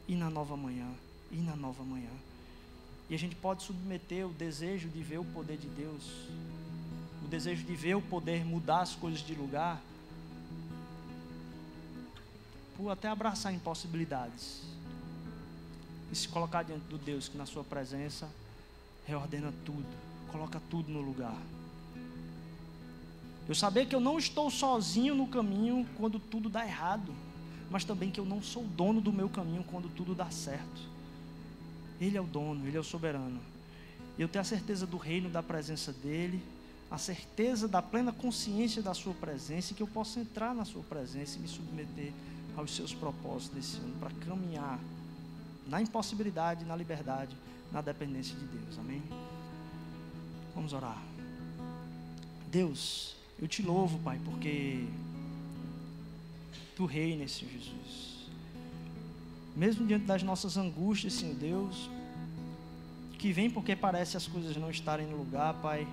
[0.08, 0.90] e na nova manhã,
[1.32, 2.12] e na nova manhã.
[3.10, 6.30] E a gente pode submeter o desejo de ver o poder de Deus
[7.24, 9.82] o desejo de ver o poder mudar as coisas de lugar,
[12.78, 14.62] por até abraçar impossibilidades
[16.12, 18.30] e se colocar diante do Deus que na sua presença
[19.06, 19.86] reordena tudo,
[20.32, 21.38] coloca tudo no lugar.
[23.50, 27.12] Eu saber que eu não estou sozinho no caminho quando tudo dá errado,
[27.72, 30.82] mas também que eu não sou dono do meu caminho quando tudo dá certo.
[32.00, 33.39] Ele é o dono, ele é o soberano.
[34.20, 36.43] Eu tenho a certeza do reino, da presença dele,
[36.91, 40.84] a certeza da plena consciência da sua presença e que eu posso entrar na sua
[40.84, 42.14] presença e me submeter
[42.56, 44.80] aos seus propósitos desse ano para caminhar
[45.66, 47.36] na impossibilidade, na liberdade,
[47.72, 48.78] na dependência de Deus.
[48.78, 49.02] Amém?
[50.54, 51.02] Vamos orar.
[52.52, 54.86] Deus, eu te louvo, Pai, porque
[56.76, 58.28] tu reinas, Senhor Jesus.
[59.56, 61.90] Mesmo diante das nossas angústias, Senhor Deus,
[63.18, 65.88] que vem porque parece as coisas não estarem no lugar, Pai.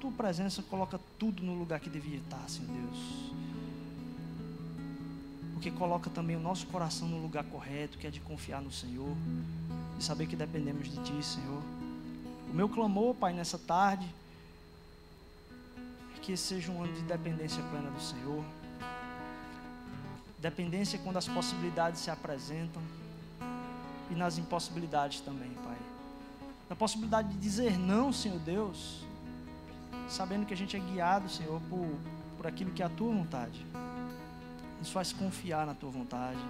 [0.00, 2.98] Tua presença coloca tudo no lugar que devia estar, Senhor Deus.
[5.54, 9.16] Porque coloca também o nosso coração no lugar correto, que é de confiar no Senhor
[9.98, 11.62] e saber que dependemos de Ti, Senhor.
[12.50, 14.06] O meu clamor, Pai, nessa tarde,
[16.28, 18.44] que esse seja um ano de dependência plena do Senhor.
[20.38, 22.82] Dependência quando as possibilidades se apresentam
[24.10, 25.78] e nas impossibilidades também, Pai.
[26.68, 29.06] Na possibilidade de dizer não, Senhor Deus,
[30.06, 31.88] sabendo que a gente é guiado, Senhor, por,
[32.36, 33.64] por aquilo que é a Tua vontade.
[34.78, 36.44] Nos faz confiar na Tua vontade,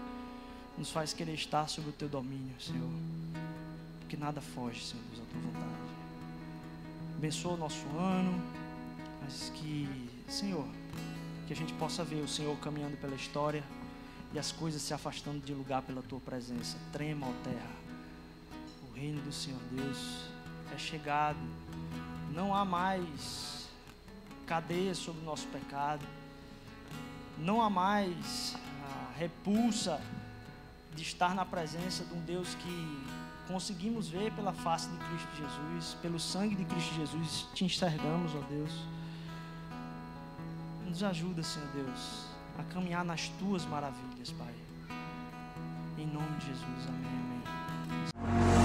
[0.76, 2.90] nos faz querer estar sob o Teu domínio, Senhor.
[4.00, 5.88] Porque nada foge, Senhor Deus, da Tua vontade.
[7.16, 8.42] Abençoa o nosso ano,
[9.20, 9.88] mas que,
[10.28, 10.66] Senhor,
[11.46, 13.62] que a gente possa ver o Senhor caminhando pela história
[14.32, 16.76] e as coisas se afastando de lugar pela tua presença.
[16.92, 17.70] Trema, ó terra.
[18.88, 20.24] O reino do Senhor Deus
[20.74, 21.38] é chegado.
[22.34, 23.68] Não há mais
[24.46, 26.04] cadeia sobre o nosso pecado.
[27.38, 30.00] Não há mais a repulsa
[30.94, 33.06] de estar na presença de um Deus que
[33.46, 38.40] conseguimos ver pela face de Cristo Jesus, pelo sangue de Cristo Jesus, te enxergamos, ó
[38.50, 38.72] Deus.
[40.98, 42.26] Nos ajuda, Senhor Deus,
[42.58, 44.52] a caminhar nas tuas maravilhas, Pai.
[45.96, 47.06] Em nome de Jesus, amém,
[48.16, 48.57] amém.